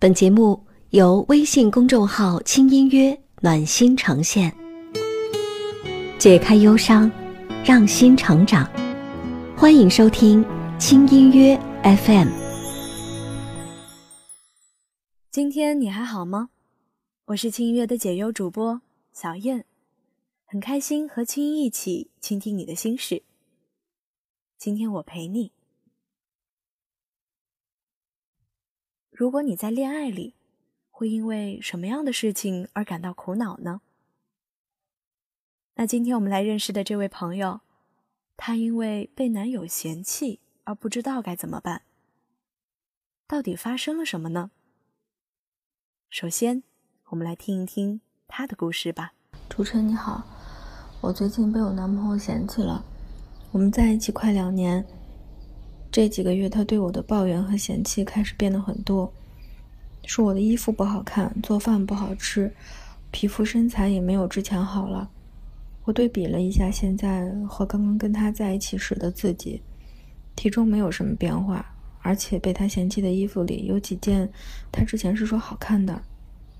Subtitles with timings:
[0.00, 0.58] 本节目
[0.92, 4.50] 由微信公众号“轻音乐暖心呈现，
[6.18, 7.12] 解开忧伤，
[7.62, 8.66] 让心成长。
[9.54, 10.42] 欢迎收听
[10.78, 12.28] 轻音乐 FM。
[15.30, 16.48] 今天你还好吗？
[17.26, 18.80] 我是轻音乐的解忧主播
[19.12, 19.66] 小燕，
[20.46, 23.22] 很开心和青音一起倾听你的心事。
[24.56, 25.52] 今天我陪你。
[29.20, 30.34] 如果你在恋爱里，
[30.90, 33.82] 会因为什么样的事情而感到苦恼呢？
[35.74, 37.60] 那今天我们来认识的这位朋友，
[38.38, 41.82] 她因为被男友嫌弃而不知道该怎么办。
[43.26, 44.52] 到底发生了什么呢？
[46.08, 46.62] 首先，
[47.10, 49.12] 我们来听一听她的故事吧。
[49.50, 50.24] 主持人你好，
[51.02, 52.82] 我最近被我男朋友嫌弃了。
[53.52, 54.82] 我们在一起快两年。
[55.92, 59.12] 这几个月，他对我的抱怨和嫌弃开始变得很多，
[60.06, 62.52] 说我的衣服不好看，做饭不好吃，
[63.10, 65.10] 皮肤身材也没有之前好了。
[65.84, 69.60] 我对比了一下现在和刚刚跟他在一起时的自己，
[70.36, 71.66] 体重没有什么变化，
[72.02, 74.30] 而且被他嫌弃的衣服里有几件
[74.70, 76.00] 他之前是说好看的。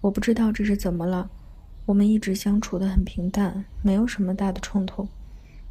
[0.00, 1.28] 我不知道这是怎么了。
[1.84, 5.06] 我们一直相处的很平淡，没有什么大的冲突。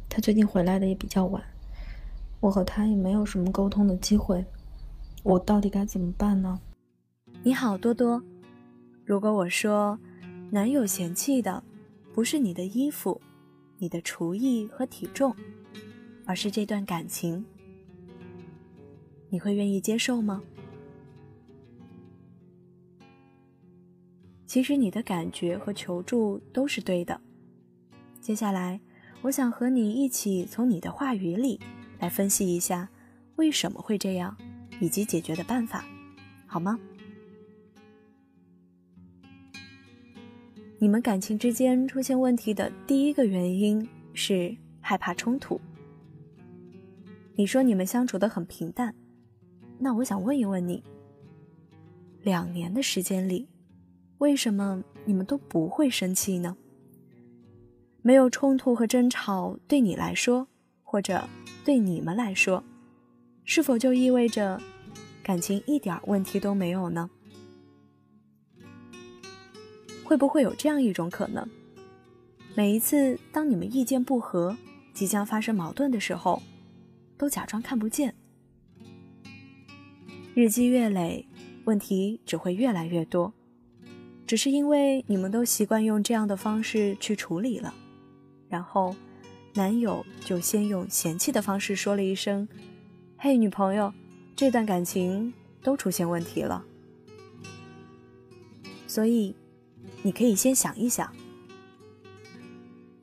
[0.08, 1.42] 他最近回来的也比较晚。
[2.40, 4.44] 我和他也没有什么沟通的机会，
[5.24, 6.60] 我到底该怎么办呢？
[7.42, 8.22] 你好，多多。
[9.04, 9.98] 如果我说，
[10.50, 11.62] 男友嫌弃的
[12.14, 13.20] 不是你的衣服、
[13.78, 15.34] 你的厨艺和体重，
[16.24, 17.44] 而是这段感情，
[19.30, 20.42] 你会愿意接受吗？
[24.46, 27.20] 其实你的感觉和求助都是对的。
[28.20, 28.80] 接下来，
[29.22, 31.60] 我想和你一起从你的话语里。
[31.98, 32.88] 来分析一下
[33.36, 34.36] 为什么会这样，
[34.80, 35.84] 以及解决的办法，
[36.46, 36.78] 好吗？
[40.78, 45.60] 你们感情之间出现问题的第一个原因是害怕冲突。
[47.34, 48.94] 你说你们相处的很平淡，
[49.78, 50.82] 那我想问一问你：
[52.22, 53.48] 两年的时间里，
[54.18, 56.56] 为什么你们都不会生气呢？
[58.02, 60.46] 没有冲突和争吵，对你来说，
[60.90, 61.22] 或者？
[61.66, 62.64] 对你们来说，
[63.44, 64.58] 是否就意味着
[65.22, 67.10] 感情一点问题都没有呢？
[70.02, 71.46] 会不会有这样一种可能：
[72.54, 74.56] 每一次当你们意见不合、
[74.94, 76.42] 即将发生矛盾的时候，
[77.18, 78.14] 都假装看不见？
[80.34, 81.26] 日积月累，
[81.66, 83.34] 问题只会越来越多，
[84.26, 87.74] 只是因为你们都习惯用这样的方式去处理了，
[88.48, 88.96] 然后。
[89.58, 92.48] 男友就先用嫌弃的方式说了一声
[93.18, 93.92] ：“嘿，女朋友，
[94.36, 96.64] 这段感情都出现问题了。”
[98.86, 99.34] 所以，
[100.02, 101.12] 你可以先想一想，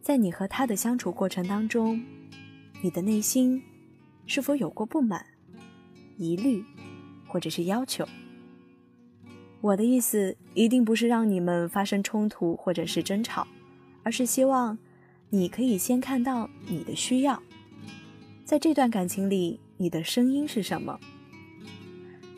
[0.02, 2.02] 在你和他的相处过程当中，
[2.82, 3.62] 你的内心
[4.26, 5.26] 是否有过不满、
[6.16, 6.64] 疑虑，
[7.28, 8.08] 或者是要求？
[9.60, 13.46] 我的意思一定不是让你们发生冲突或者是争吵，
[14.04, 14.78] 而是希望。
[15.36, 17.44] 你可以先看到你的需要，
[18.46, 20.98] 在这段感情里，你的声音是什么？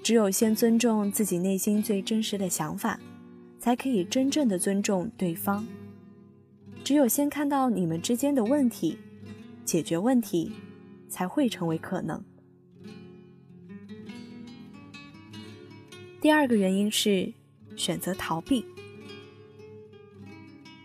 [0.01, 2.99] 只有先尊重自己内心最真实的想法，
[3.59, 5.63] 才可以真正的尊重对方。
[6.83, 8.97] 只有先看到你们之间的问题，
[9.63, 10.53] 解决问题，
[11.07, 12.23] 才会成为可能。
[16.19, 17.31] 第二个原因是
[17.75, 18.65] 选择逃避。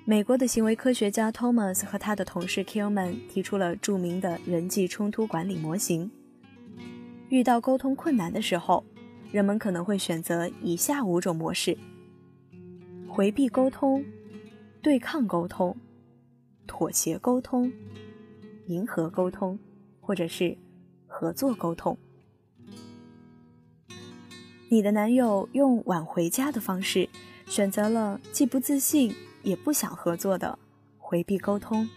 [0.04, 6.10] 美国的行为科学家 Thomas 和他的同事 Killman 提出了著名的人际冲突管理模型。
[7.28, 8.84] 遇到沟通困难的时候，
[9.30, 11.78] 人们可能会选择以下五种模式：
[13.08, 14.04] 回避沟通、
[14.82, 15.76] 对抗沟通、
[16.66, 17.72] 妥协沟通、
[18.66, 19.56] 迎合沟通，
[20.00, 20.58] 或者是
[21.06, 21.96] 合作沟通。
[24.68, 27.08] 你的男友用晚回家的方式，
[27.46, 29.14] 选择了既不自信。
[29.42, 30.58] 也不想合作的，
[30.98, 31.88] 回避沟通，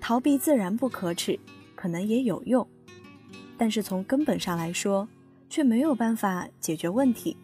[0.00, 1.38] 逃避自然不可耻，
[1.74, 2.68] 可能也有用，
[3.56, 5.08] 但是从根本上来说，
[5.48, 7.36] 却没有办法解决问题。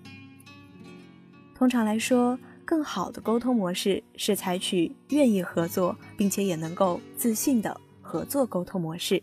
[1.54, 9.22] 通常来说，更好的沟通模式是采取愿意合作，并且也能够自信的合作沟通模式。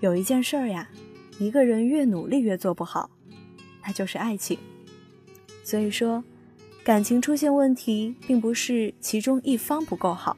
[0.00, 0.88] 有一件事儿呀，
[1.38, 3.10] 一个人越努力越做不好，
[3.82, 4.58] 那就是爱情。
[5.64, 6.22] 所以说。
[6.86, 10.36] 感情出现问题，并不是其中一方不够好，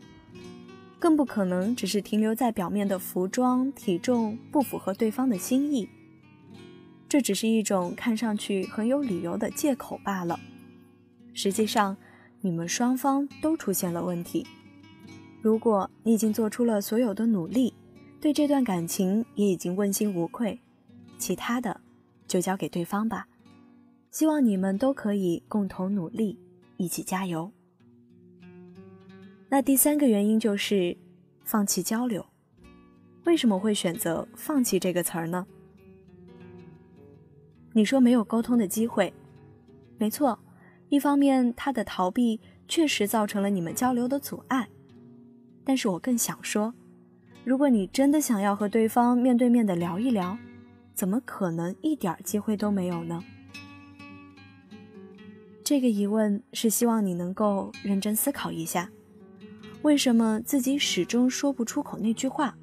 [0.99, 5.91] 更不可能只是停留在表面的服装、体重不符合对方的心意。
[7.07, 10.41] 这只是一种看上去很有理由的借口罢了。
[11.35, 11.99] 实际上，
[12.41, 14.47] 你们双方都出现了问题。
[15.43, 17.75] 如果你已经做出了所有的努力，
[18.23, 20.59] 对这段感情也已经问心无愧，
[21.19, 21.83] 其他的
[22.27, 23.27] 就交给对方吧。
[24.11, 26.39] 希望你们都可以共同努力，
[26.77, 27.53] 一起加油。
[29.49, 30.97] 那第三个原因就是
[31.45, 32.25] 放弃交流。
[33.25, 35.47] 为什么会选择“放弃”这个词儿呢？
[37.75, 39.13] 你说没有沟通的机会，
[39.99, 40.39] 没错。
[40.89, 44.69] 一方面，他的逃避确实造成了你们交流的阻碍。
[45.63, 46.73] 但是我更想说，
[47.45, 50.39] 如果你真的想要和对方面对面的聊一聊，
[50.95, 53.23] 怎么可能一点机会都没有呢？
[55.69, 58.91] 这个疑问是希望你能够认真思考一下，
[59.83, 62.57] 为什么自己始终说不出口那句话？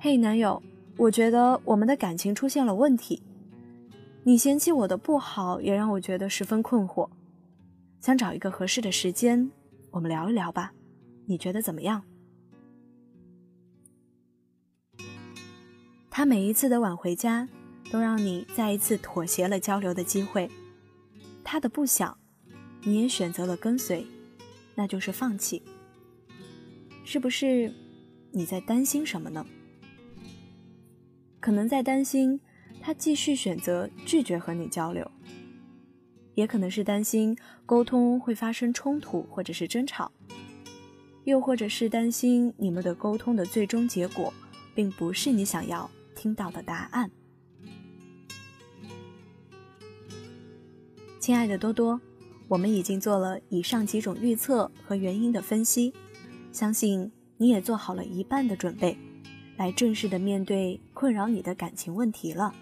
[0.00, 0.60] 嘿，男友，
[0.96, 3.22] 我觉得我们的感情出现了问题。
[4.24, 7.08] 你嫌弃我的不好，也让我觉得十分困惑。
[8.00, 9.48] 想找一个合适的时间，
[9.92, 10.72] 我们聊一聊吧。
[11.26, 12.02] 你觉得怎么样？
[16.10, 17.48] 他每一次的晚回家，
[17.92, 20.50] 都让你再一次妥协了交流的机会。
[21.50, 22.18] 他的不想，
[22.82, 24.06] 你也选择了跟随，
[24.74, 25.62] 那就是放弃。
[27.06, 27.72] 是不是
[28.32, 29.46] 你在担心什么呢？
[31.40, 32.38] 可能在担心
[32.82, 35.10] 他继续选择拒绝和你交流，
[36.34, 37.34] 也可能是担心
[37.64, 40.12] 沟通会发生冲突或者是争吵，
[41.24, 44.30] 又或者是担心你们的沟通的最终结果
[44.74, 47.10] 并不是你想要听到的答案。
[51.28, 52.00] 亲爱的多多，
[52.48, 55.92] 我们已经做了以上几种预测和原因的分析，
[56.52, 58.96] 相信你也做好了一半的准备。
[59.58, 62.54] 来正式的面对困扰你的感情问题了。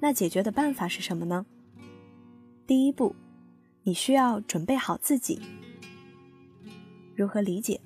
[0.00, 1.44] 那解决的办法是什么呢？
[2.66, 3.14] 第一步，
[3.82, 5.38] 你需要准备好自己。
[7.14, 7.78] 如何理解？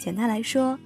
[0.00, 0.76] 简单来说，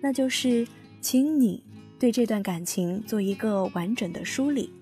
[0.00, 0.66] 那就是
[1.00, 1.62] 请你
[1.96, 4.72] 对这段感情做一个完整的梳理，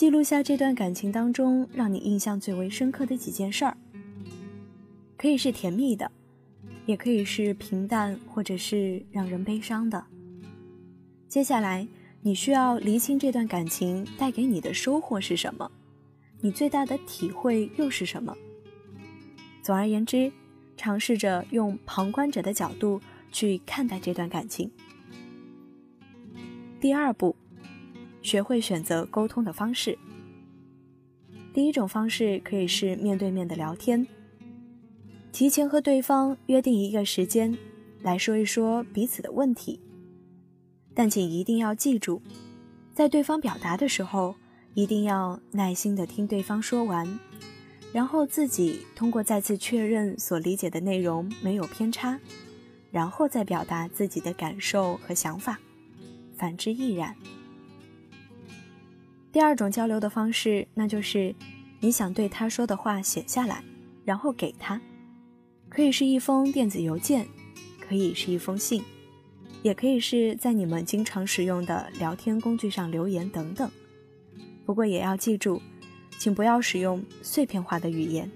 [0.00, 3.76] 记录下这段感情当中让你印象最为深刻的几件事儿，
[5.18, 6.10] 可以是甜蜜的。
[6.86, 10.02] 也可以是平淡，或者是让人悲伤的。
[11.28, 11.86] 接下来，
[12.22, 15.70] 你需要厘清这段感情带给你的收获是什么，
[16.40, 18.34] 你最大的体会又是什么。
[19.60, 20.32] 总而言之，
[20.78, 22.98] 尝试着用旁观者的角度
[23.30, 24.70] 去看待这段感情。
[26.80, 27.36] 第二步，
[28.22, 29.98] 学会选择沟通的方式。
[31.52, 34.06] 第一种方式可以是面对面的聊天。
[35.32, 37.56] 提前和对方约定一个时间，
[38.02, 39.80] 来说一说彼此的问题。
[40.94, 42.20] 但请一定要记住，
[42.92, 44.34] 在对方表达的时候，
[44.74, 47.18] 一定要耐心的听对方说完，
[47.92, 52.18] 然后自己通过再次确认所理解的内容没有偏差，
[52.90, 55.58] 然后再表达自己的感受和想法。
[56.36, 57.16] 反之亦然。
[59.32, 61.34] 第二种交流的方式，那就是
[61.80, 63.62] 你想对他说的话写下来，
[64.04, 64.80] 然后给他。
[65.68, 67.28] 可以是一封电子邮件，
[67.80, 68.82] 可以是一封信，
[69.62, 73.70] 也可以是在你们经常使用的聊天工具上留言等等。
[74.66, 75.62] 不过也要记住，
[76.18, 78.28] 请不要使用碎片化的语言。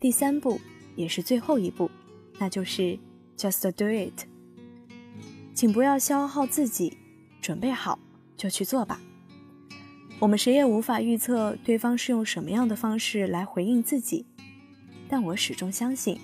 [0.00, 0.58] 第三步，
[0.94, 1.90] 也是最后一步，
[2.38, 2.98] 那就是
[3.36, 4.26] just do it。
[5.54, 6.96] 请不要消耗自己，
[7.46, 7.96] 准备好
[8.36, 9.00] 就去做吧。
[10.18, 14.26] 我们谁也无法预测对方是用什么样的方式来回应自己，
[15.08, 16.18] 但我始终相信，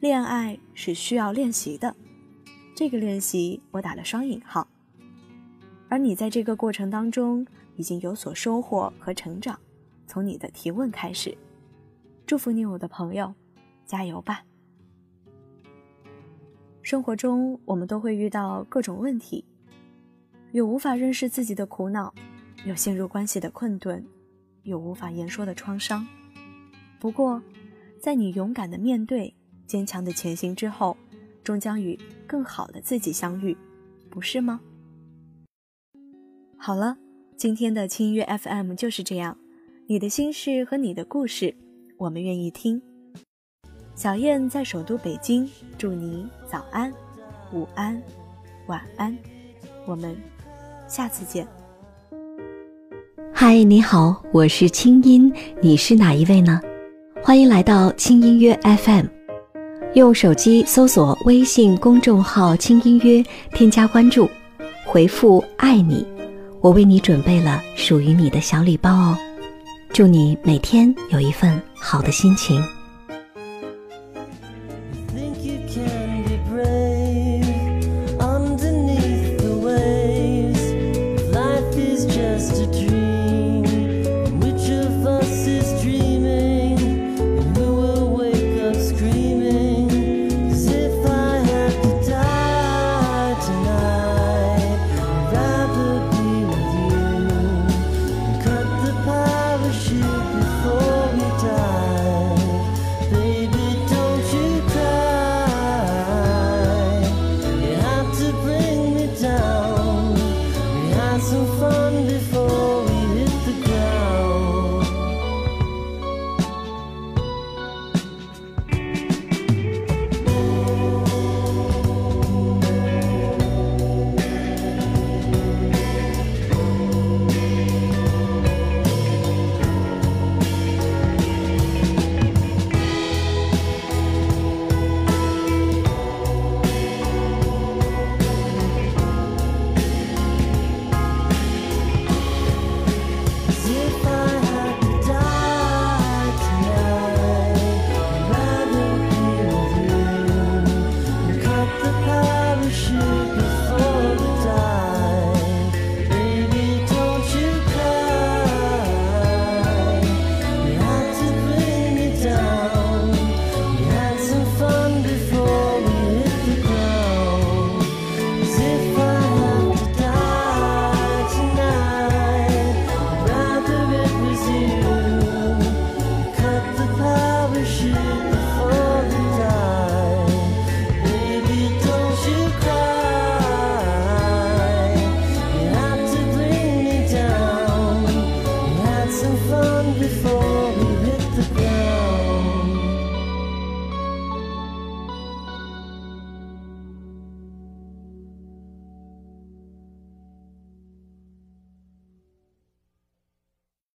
[0.00, 1.94] 恋爱是需要练习的。
[2.74, 4.66] 这个练习我打了双引号。
[5.90, 9.60] 而你在这个过程当中已经有所收获和成长，
[10.06, 11.36] 从你的提问开始。
[12.24, 13.34] 祝福你，我的朋友，
[13.84, 14.44] 加油吧！
[16.80, 19.44] 生活中我们都会遇到各种问题，
[20.52, 22.12] 有无法认识自己的苦恼。
[22.64, 24.04] 有陷入关系的困顿，
[24.64, 26.04] 有无法言说的创伤。
[26.98, 27.40] 不过，
[28.00, 29.32] 在你勇敢的面对、
[29.64, 30.96] 坚强的前行之后，
[31.44, 33.56] 终将与更好的自己相遇，
[34.10, 34.60] 不是吗？
[36.56, 36.98] 好了，
[37.36, 39.38] 今天的轻音乐 FM 就是这样。
[39.86, 41.54] 你的心事和你的故事，
[41.96, 42.82] 我们愿意听。
[43.94, 46.92] 小燕在首都北京，祝你早安、
[47.52, 48.02] 午安、
[48.66, 49.16] 晚安。
[49.86, 50.16] 我们
[50.88, 51.46] 下次见。
[53.32, 56.60] 嗨，你好，我是清音，你是哪一位呢？
[57.22, 59.06] 欢迎来到轻音乐 FM。
[59.94, 64.28] 用手机搜索微信公众号“轻音乐”，添加关注，
[64.86, 66.06] 回复“爱你”，
[66.60, 69.16] 我为你准备了属于你的小礼包哦。
[69.92, 72.62] 祝你每天有一份好的心情。